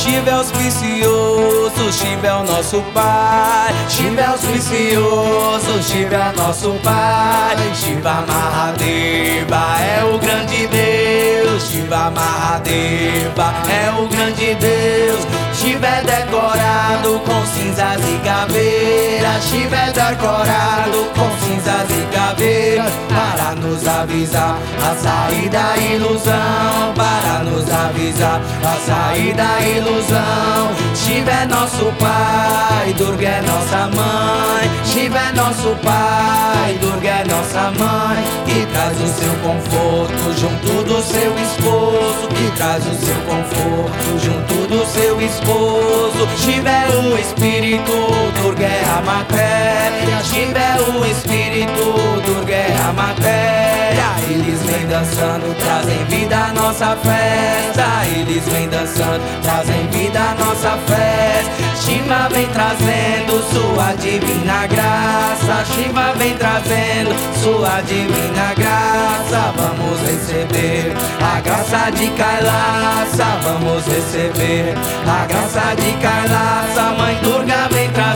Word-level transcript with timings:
Shiva 0.00 0.30
é 0.30 0.32
auspicioso, 0.32 1.92
Shiva 1.92 2.26
é 2.26 2.32
o 2.32 2.42
nosso 2.44 2.80
Pai. 2.94 3.74
Shiva 3.86 4.22
é 4.22 4.26
auspicioso, 4.28 5.82
Shiva 5.82 6.14
é 6.14 6.32
nosso 6.38 6.72
Pai. 6.82 7.74
Shiva 7.74 8.24
Mahadeva 8.26 9.49
caveiras. 19.30 19.44
Shiva 19.44 19.76
é 19.76 19.92
decorado 19.92 21.10
com 21.14 21.30
cinzas 21.46 21.90
e 21.90 22.14
caveiras. 22.14 22.92
Para 23.08 23.54
nos 23.54 23.86
avisar 23.86 24.58
a 24.78 24.94
saída 24.94 25.58
da 25.58 25.76
ilusão. 25.76 26.94
Para 26.94 27.44
nos 27.44 27.70
avisar 27.70 28.40
a 28.64 28.76
saída 28.86 29.42
da 29.42 29.60
ilusão. 29.60 30.70
Shiva 30.94 31.30
é 31.30 31.46
nosso 31.46 31.92
pai, 31.98 32.92
Durga 32.96 33.28
é 33.28 33.42
nossa 33.42 33.90
mãe. 33.96 34.70
Shiva 34.84 35.18
é 35.18 35.32
nosso 35.32 35.76
pai, 35.82 36.78
Durga 36.80 37.08
é 37.08 37.24
nossa 37.24 37.70
mãe. 37.78 38.24
Que 38.46 38.66
traz 38.66 39.00
o 39.00 39.06
seu 39.06 39.32
conforto 39.42 40.38
junto 40.38 40.84
do 40.84 41.02
seu 41.02 41.34
esposo. 41.38 42.28
Que 42.28 42.50
traz 42.56 42.84
o 42.86 42.94
seu 42.94 43.16
conforto 43.26 44.18
junto 44.18 44.68
do 44.68 44.86
seu 44.86 45.20
esposo. 45.20 46.28
Shiva 46.36 46.70
é 46.70 46.88
o 46.96 47.18
espírito, 47.18 47.92
matéria. 49.02 49.80
É 50.60 50.80
o 50.82 51.04
espírito, 51.04 52.22
Durga 52.24 52.52
é 52.52 52.76
a 52.88 52.92
matéria. 52.92 54.10
Eles 54.28 54.62
vêm 54.62 54.86
dançando, 54.86 55.54
trazem 55.58 56.04
vida 56.04 56.36
à 56.36 56.52
nossa 56.52 56.96
festa. 56.96 58.06
Eles 58.14 58.44
vêm 58.44 58.68
dançando, 58.68 59.22
trazem 59.42 59.86
vida 59.88 60.20
à 60.20 60.34
nossa 60.34 60.78
festa. 60.86 61.50
Shiva 61.82 62.28
vem 62.30 62.46
trazendo 62.48 63.42
sua 63.50 63.92
divina 63.94 64.66
graça. 64.66 65.64
Shiva 65.74 66.12
vem 66.18 66.36
trazendo 66.36 67.14
sua 67.42 67.80
divina 67.80 68.54
graça. 68.54 69.52
Vamos 69.56 70.00
receber 70.02 70.94
a 71.20 71.40
graça 71.40 71.90
de 71.90 72.08
Kailasa. 72.10 73.24
Vamos 73.42 73.86
receber 73.86 74.74
a 75.08 75.26
graça 75.26 75.74
de 75.74 75.92
Kailasa. 75.98 76.94
Mãe 76.98 77.18
Durga 77.22 77.68
vem 77.72 77.90
trazendo 77.90 78.09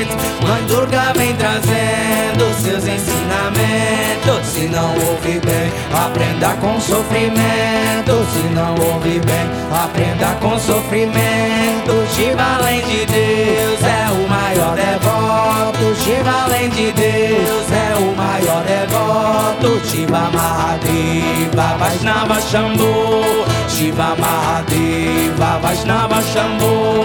ensinamentos. 0.00 0.48
Mãe 0.48 0.62
Durga 0.66 1.12
vem 1.16 1.34
trazendo 1.36 2.54
seus 2.62 2.86
ensinamentos. 2.86 4.46
Se 4.46 4.66
não 4.68 4.92
ouve 4.94 5.40
bem, 5.40 5.72
aprenda 5.92 6.48
com 6.60 6.80
sofrimento. 6.80 8.26
Se 8.32 8.54
não 8.54 8.74
ouve 8.92 9.20
bem, 9.20 9.50
aprenda 9.70 10.36
com 10.40 10.58
sofrimento. 10.58 11.92
Shiva 12.14 12.56
além 12.58 12.80
de 12.82 13.06
Deus 13.06 13.82
é 13.82 14.10
o 14.12 14.28
maior 14.28 14.74
devoto. 14.74 15.94
Shiva 16.02 16.44
além 16.44 16.70
de 16.70 16.92
Deus 16.92 17.72
é 17.72 17.96
o 17.96 18.16
maior 18.16 18.64
devoto. 18.64 19.80
Shiva 19.86 20.30
Mahadeva 20.32 21.76
Vaishnava 21.78 22.40
Shambhu. 22.40 23.22
Shiva 23.68 24.16
Mahadeva 24.18 25.58
Vaishnava 25.60 26.22
Shambhu. 26.22 26.99